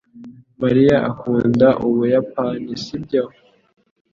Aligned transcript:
Mariya 0.61 0.95
akunda 1.09 1.67
Ubuyapani, 1.85 2.71
sibyo? 2.83 3.23